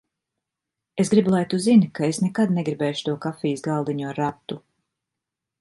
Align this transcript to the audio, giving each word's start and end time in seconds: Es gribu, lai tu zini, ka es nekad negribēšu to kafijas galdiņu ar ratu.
Es 1.03 1.11
gribu, 1.13 1.31
lai 1.33 1.41
tu 1.51 1.59
zini, 1.67 1.91
ka 1.99 2.09
es 2.13 2.21
nekad 2.25 2.55
negribēšu 2.57 3.07
to 3.11 3.15
kafijas 3.27 3.65
galdiņu 3.71 4.11
ar 4.15 4.23
ratu. 4.25 4.63